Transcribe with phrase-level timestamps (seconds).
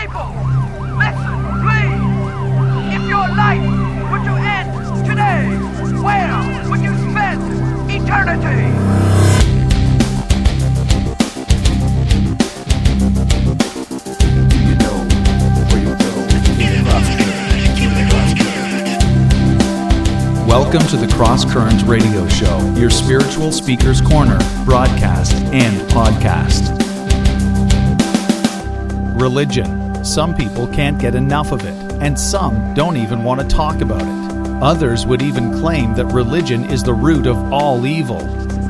[0.00, 0.32] People,
[0.96, 2.00] listen, please.
[2.96, 3.60] If your life
[4.10, 5.44] were to end today,
[6.00, 7.42] where would you spend
[7.90, 8.72] eternity?
[20.48, 26.70] Welcome to the Cross Currents Radio Show, your spiritual speaker's corner, broadcast, and podcast.
[29.20, 29.79] Religion.
[30.02, 34.00] Some people can't get enough of it, and some don't even want to talk about
[34.00, 34.62] it.
[34.62, 38.20] Others would even claim that religion is the root of all evil.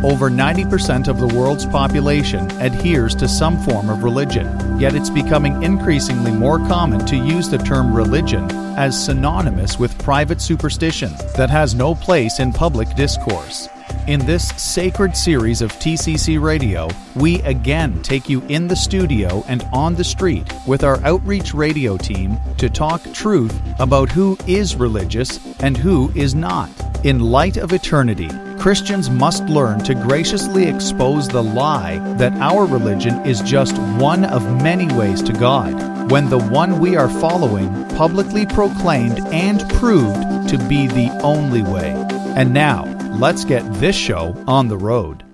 [0.05, 5.62] Over 90% of the world's population adheres to some form of religion, yet it's becoming
[5.62, 11.74] increasingly more common to use the term religion as synonymous with private superstition that has
[11.74, 13.69] no place in public discourse.
[14.06, 19.64] In this sacred series of TCC Radio, we again take you in the studio and
[19.72, 25.38] on the street with our outreach radio team to talk truth about who is religious
[25.60, 26.70] and who is not.
[27.05, 33.25] In light of eternity, Christians must learn to graciously expose the lie that our religion
[33.25, 38.44] is just one of many ways to God, when the one we are following publicly
[38.44, 41.94] proclaimed and proved to be the only way.
[42.36, 42.84] And now,
[43.19, 45.25] let's get this show on the road.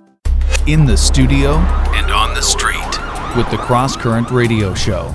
[0.65, 1.55] In the studio
[1.95, 2.77] and on the street
[3.35, 5.13] with the Cross Current Radio Show.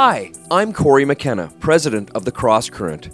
[0.00, 3.08] Hi, I'm Corey McKenna, president of the Cross Current.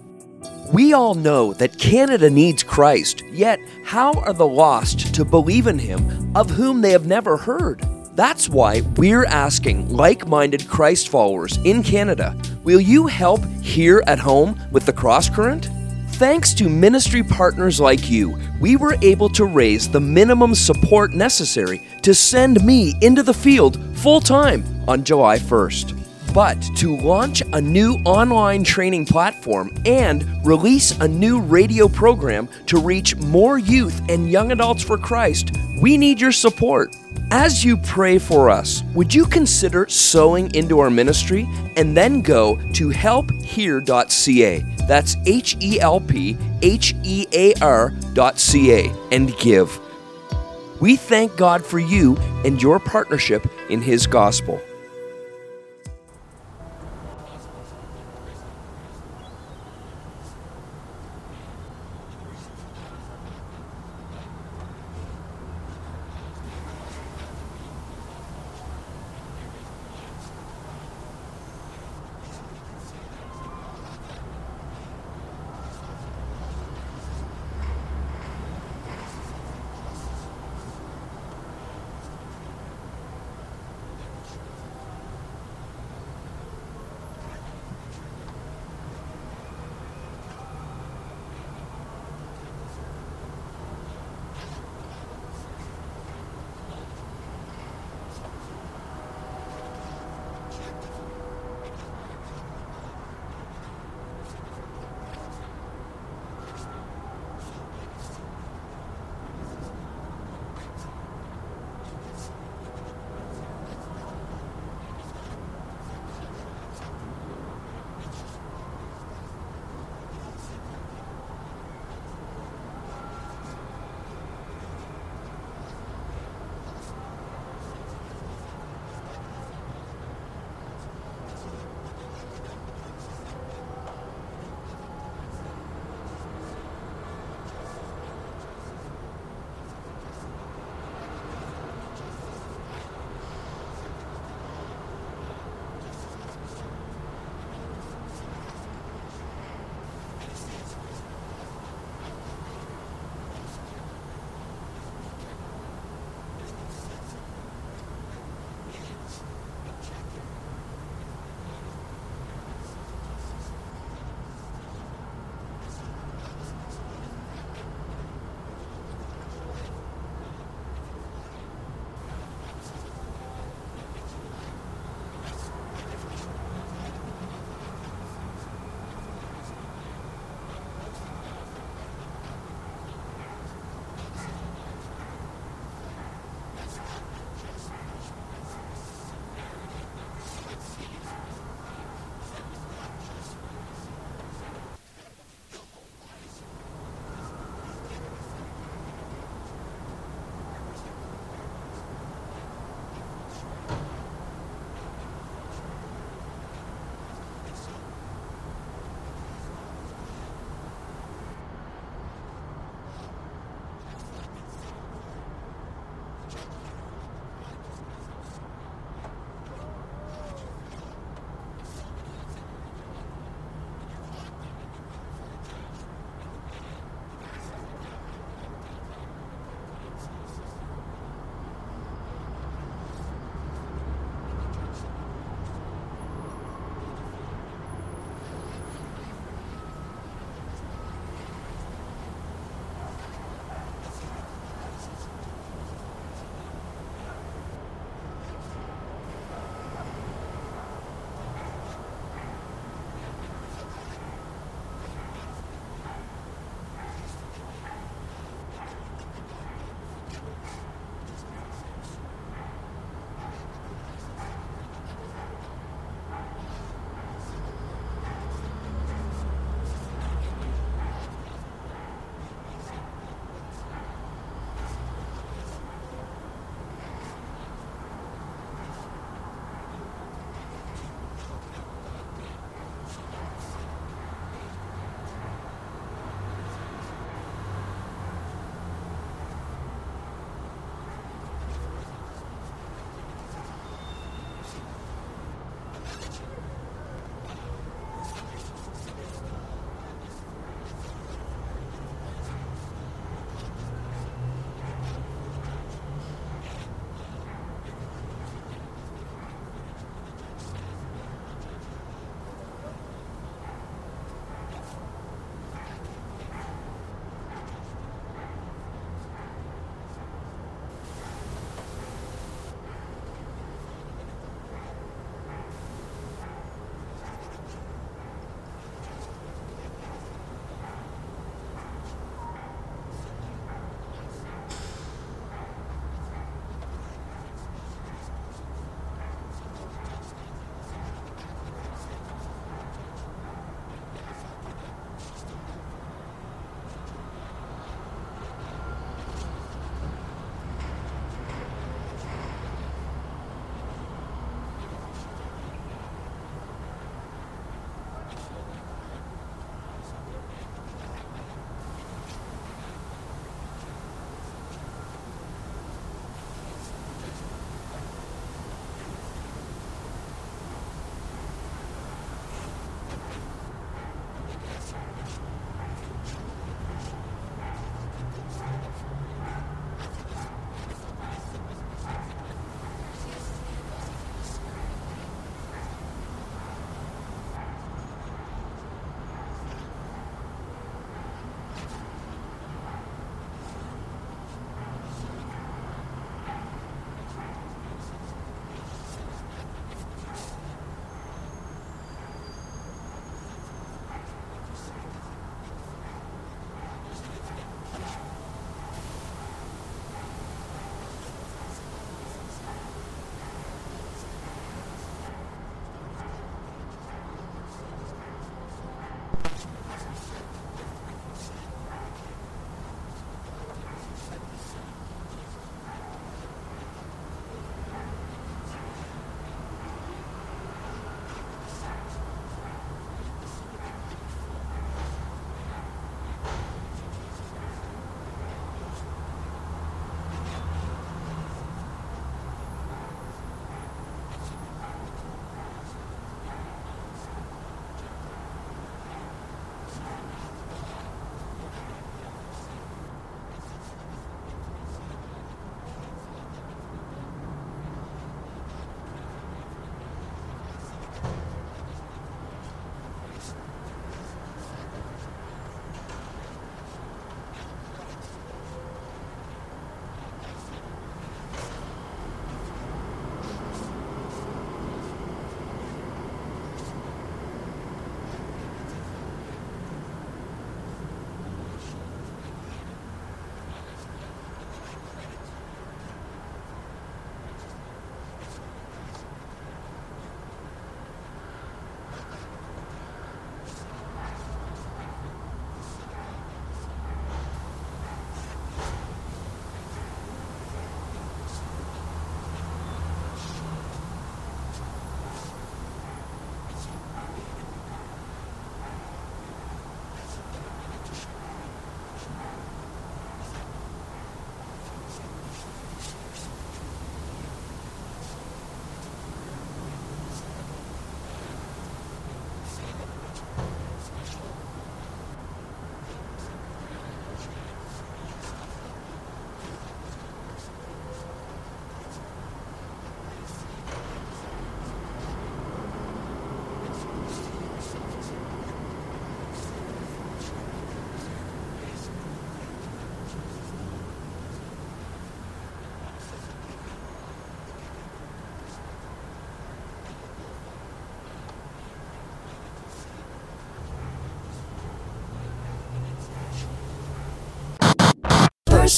[0.70, 5.78] We all know that Canada needs Christ, yet, how are the lost to believe in
[5.78, 7.82] Him of whom they have never heard?
[8.12, 14.18] That's why we're asking like minded Christ followers in Canada will you help here at
[14.18, 15.70] home with the Cross Current?
[16.16, 21.80] Thanks to ministry partners like you, we were able to raise the minimum support necessary
[22.02, 26.03] to send me into the field full time on July 1st.
[26.34, 32.78] But to launch a new online training platform and release a new radio program to
[32.78, 36.96] reach more youth and young adults for Christ, we need your support.
[37.30, 42.56] As you pray for us, would you consider sowing into our ministry and then go
[42.72, 44.64] to helphear.ca?
[44.88, 49.80] That's H E L P H E A R.ca and give.
[50.80, 54.60] We thank God for you and your partnership in His gospel.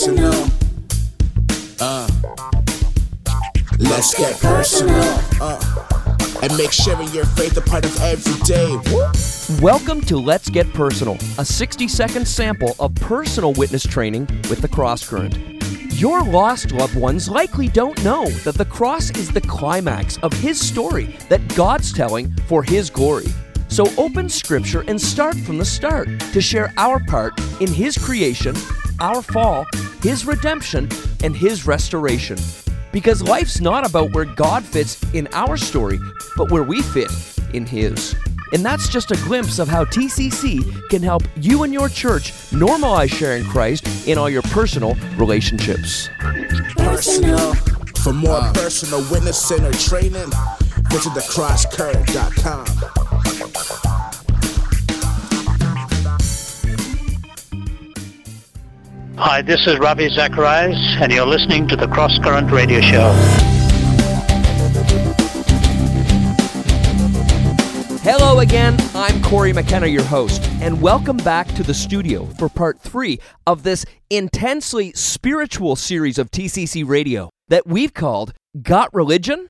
[0.06, 0.46] Personal.
[1.80, 2.08] Uh,
[3.78, 4.94] let's get personal.
[5.40, 5.60] Uh,
[6.42, 8.78] and make sharing your faith a part of every day.
[9.60, 14.68] Welcome to Let's Get Personal, a 60 second sample of personal witness training with the
[14.68, 15.38] Cross Current.
[15.94, 20.60] Your lost loved ones likely don't know that the cross is the climax of His
[20.60, 23.26] story that God's telling for His glory.
[23.68, 28.54] So open Scripture and start from the start to share our part in His creation,
[29.00, 29.66] our fall,
[30.02, 30.88] His redemption,
[31.22, 32.38] and His restoration.
[32.92, 35.98] Because life's not about where God fits in our story,
[36.36, 37.10] but where we fit
[37.52, 38.14] in His.
[38.52, 43.10] And that's just a glimpse of how TCC can help you and your church normalize
[43.10, 46.08] sharing Christ in all your personal relationships.
[46.76, 47.54] Personal.
[48.02, 48.52] For more uh.
[48.52, 50.30] personal witnessing or training,
[50.90, 53.05] visit thecrosscurrent.com.
[59.18, 63.10] Hi, this is Ravi Zacharias, and you're listening to the Cross Current Radio Show.
[68.02, 72.78] Hello again, I'm Corey McKenna, your host, and welcome back to the studio for part
[72.78, 79.48] three of this intensely spiritual series of TCC Radio that we've called Got Religion?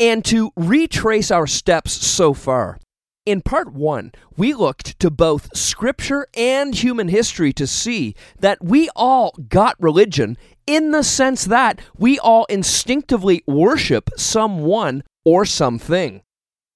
[0.00, 2.78] And to retrace our steps so far,
[3.26, 8.90] in part one, we looked to both scripture and human history to see that we
[8.94, 16.22] all got religion in the sense that we all instinctively worship someone or something.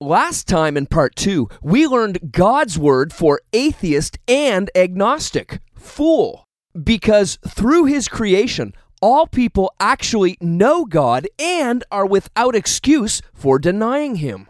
[0.00, 6.44] Last time in part two, we learned God's word for atheist and agnostic, fool,
[6.82, 14.16] because through his creation, all people actually know God and are without excuse for denying
[14.16, 14.48] him.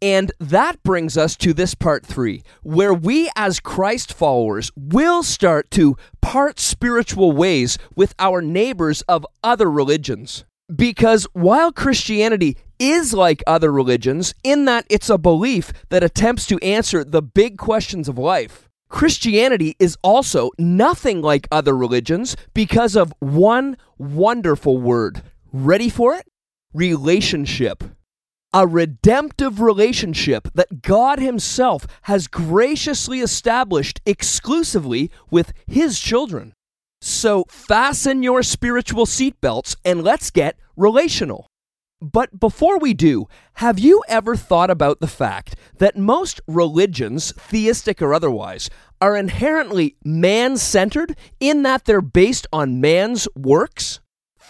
[0.00, 5.70] And that brings us to this part three, where we as Christ followers will start
[5.72, 10.44] to part spiritual ways with our neighbors of other religions.
[10.74, 16.58] Because while Christianity is like other religions in that it's a belief that attempts to
[16.58, 23.12] answer the big questions of life, Christianity is also nothing like other religions because of
[23.18, 25.22] one wonderful word.
[25.52, 26.26] Ready for it?
[26.72, 27.82] Relationship
[28.52, 36.54] a redemptive relationship that God Himself has graciously established exclusively with His children.
[37.00, 41.46] So fasten your spiritual seatbelts and let's get relational.
[42.00, 48.00] But before we do, have you ever thought about the fact that most religions, theistic
[48.00, 53.98] or otherwise, are inherently man centered in that they're based on man's works?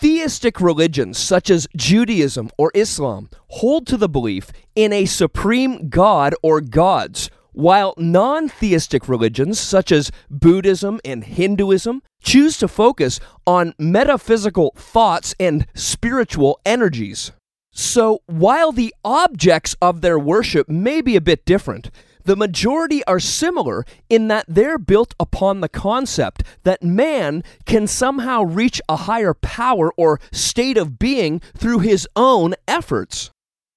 [0.00, 6.36] Theistic religions such as Judaism or Islam hold to the belief in a supreme God
[6.40, 13.74] or gods, while non theistic religions such as Buddhism and Hinduism choose to focus on
[13.76, 17.32] metaphysical thoughts and spiritual energies.
[17.72, 21.90] So, while the objects of their worship may be a bit different,
[22.28, 28.42] the majority are similar in that they're built upon the concept that man can somehow
[28.42, 33.30] reach a higher power or state of being through his own efforts.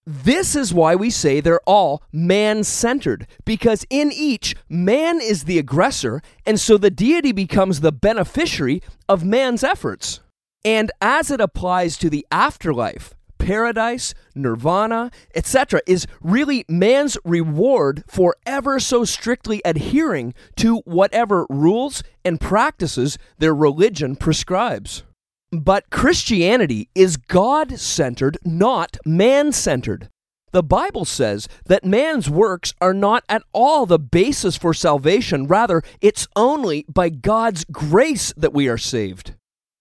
[0.06, 5.58] This is why we say they're all man centered, because in each, man is the
[5.58, 10.20] aggressor, and so the deity becomes the beneficiary of man's efforts.
[10.66, 18.36] And as it applies to the afterlife, paradise, nirvana, etc., is really man's reward for
[18.46, 25.04] ever so strictly adhering to whatever rules and practices their religion prescribes.
[25.52, 30.10] But Christianity is God centered, not man centered.
[30.52, 35.48] The Bible says that man's works are not at all the basis for salvation.
[35.48, 39.34] Rather, it's only by God's grace that we are saved.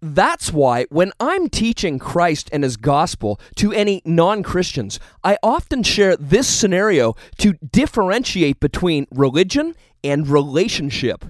[0.02, 5.82] That's why when I'm teaching Christ and his gospel to any non Christians, I often
[5.82, 11.24] share this scenario to differentiate between religion and relationship.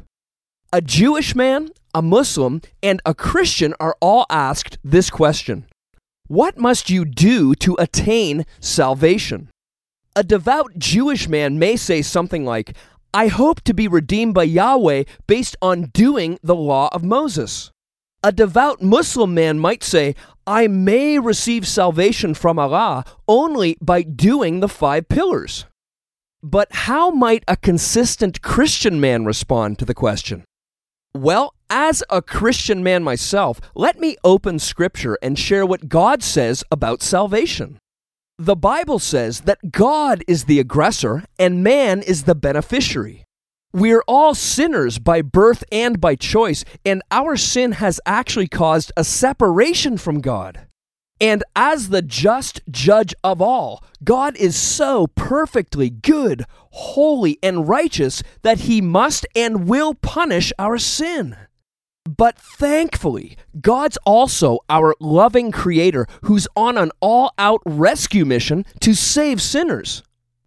[0.73, 5.67] A Jewish man, a Muslim, and a Christian are all asked this question
[6.29, 9.49] What must you do to attain salvation?
[10.15, 12.77] A devout Jewish man may say something like,
[13.13, 17.73] I hope to be redeemed by Yahweh based on doing the law of Moses.
[18.23, 20.15] A devout Muslim man might say,
[20.47, 25.65] I may receive salvation from Allah only by doing the five pillars.
[26.43, 30.45] But how might a consistent Christian man respond to the question?
[31.15, 36.63] Well, as a Christian man myself, let me open Scripture and share what God says
[36.71, 37.79] about salvation.
[38.39, 43.25] The Bible says that God is the aggressor and man is the beneficiary.
[43.73, 49.05] We're all sinners by birth and by choice, and our sin has actually caused a
[49.05, 50.67] separation from God.
[51.21, 58.23] And as the just judge of all, God is so perfectly good, holy, and righteous
[58.43, 61.37] that he must and will punish our sin.
[62.05, 68.95] But thankfully, God's also our loving creator who's on an all out rescue mission to
[68.95, 70.03] save sinners.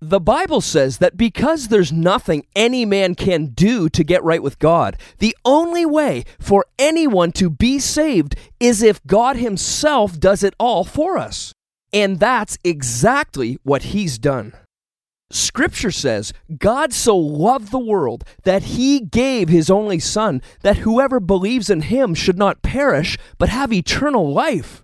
[0.05, 4.59] The Bible says that because there's nothing any man can do to get right with
[4.59, 10.55] God, the only way for anyone to be saved is if God Himself does it
[10.59, 11.53] all for us.
[11.93, 14.51] And that's exactly what He's done.
[15.31, 21.21] Scripture says God so loved the world that He gave His only Son, that whoever
[21.21, 24.83] believes in Him should not perish, but have eternal life.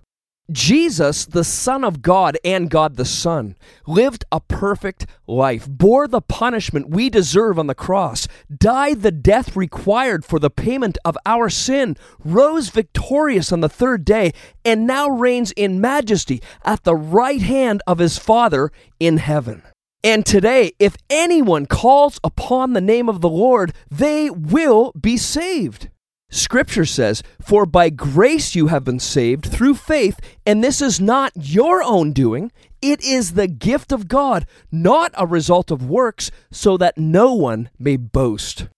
[0.52, 6.20] Jesus, the Son of God and God the Son, lived a perfect life, bore the
[6.20, 11.48] punishment we deserve on the cross, died the death required for the payment of our
[11.48, 14.32] sin, rose victorious on the third day,
[14.64, 19.62] and now reigns in majesty at the right hand of his Father in heaven.
[20.02, 25.90] And today, if anyone calls upon the name of the Lord, they will be saved.
[26.30, 31.32] Scripture says, For by grace you have been saved through faith, and this is not
[31.34, 32.52] your own doing.
[32.80, 37.68] It is the gift of God, not a result of works, so that no one
[37.78, 38.68] may boast.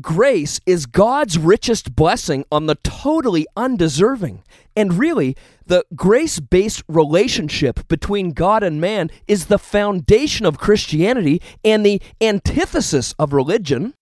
[0.00, 4.44] Grace is God's richest blessing on the totally undeserving.
[4.76, 11.42] And really, the grace based relationship between God and man is the foundation of Christianity
[11.64, 13.94] and the antithesis of religion.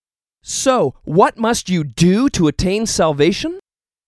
[0.50, 3.58] So, what must you do to attain salvation?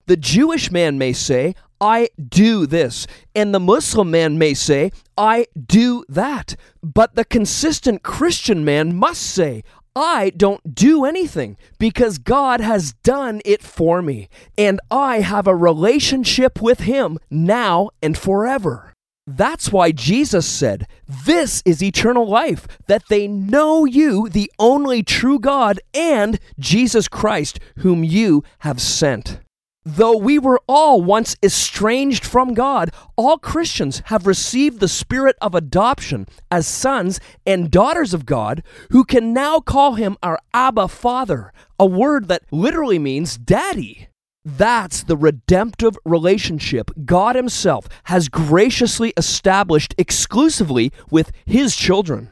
[0.07, 5.45] The Jewish man may say, I do this, and the Muslim man may say, I
[5.55, 6.55] do that.
[6.81, 9.63] But the consistent Christian man must say,
[9.95, 14.27] I don't do anything because God has done it for me,
[14.57, 18.93] and I have a relationship with Him now and forever.
[19.27, 25.39] That's why Jesus said, This is eternal life, that they know you, the only true
[25.39, 29.39] God, and Jesus Christ, whom you have sent.
[29.83, 35.55] Though we were all once estranged from God, all Christians have received the spirit of
[35.55, 41.51] adoption as sons and daughters of God, who can now call him our Abba Father,
[41.79, 44.10] a word that literally means daddy.
[44.43, 52.29] That's the redemptive relationship God Himself has graciously established exclusively with His children.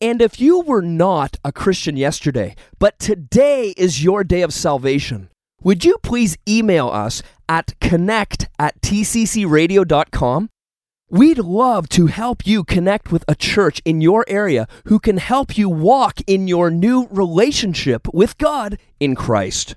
[0.00, 5.30] And if you were not a Christian yesterday, but today is your day of salvation,
[5.62, 10.50] would you please email us at connect at tccradio.com?
[11.10, 15.56] We'd love to help you connect with a church in your area who can help
[15.56, 19.76] you walk in your new relationship with God in Christ.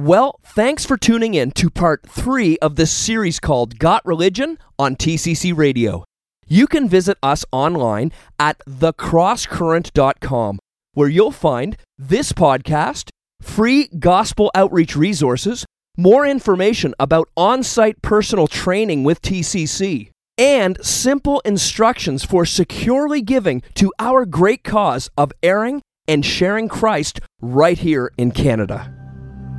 [0.00, 4.94] Well, thanks for tuning in to part three of this series called Got Religion on
[4.94, 6.04] TCC Radio.
[6.46, 10.60] You can visit us online at thecrosscurrent.com,
[10.94, 13.08] where you'll find this podcast,
[13.42, 21.40] free gospel outreach resources, more information about on site personal training with TCC, and simple
[21.40, 28.12] instructions for securely giving to our great cause of airing and sharing Christ right here
[28.16, 28.97] in Canada.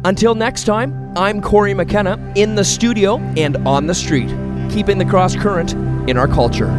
[0.06, 4.30] Until next time, I'm Corey McKenna in the studio and on the street,
[4.72, 5.74] keeping the cross current
[6.10, 6.70] in our culture.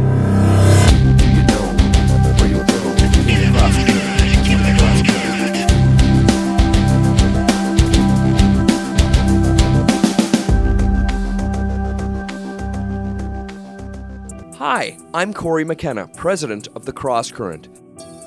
[14.57, 17.67] Hi, I'm Corey McKenna, president of the Cross Current.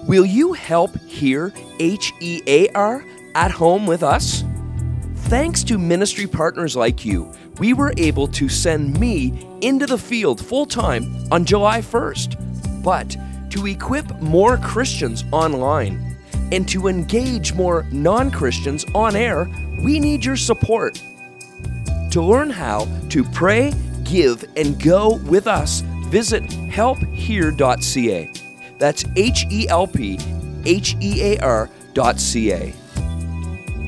[0.07, 3.05] Will you help hear H E A R
[3.35, 4.45] at home with us?
[5.29, 10.39] Thanks to ministry partners like you, we were able to send me into the field
[10.45, 12.83] full time on July 1st.
[12.85, 13.17] But
[13.51, 16.19] to equip more Christians online
[16.53, 19.49] and to engage more non Christians on air,
[19.83, 21.03] we need your support.
[22.11, 23.73] To learn how to pray,
[24.05, 28.31] give, and go with us, visit helphear.ca.
[28.79, 30.19] That's H E L P
[30.67, 32.75] H E A R.ca.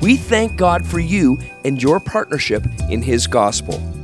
[0.07, 3.96] We thank God for you and your partnership in His gospel.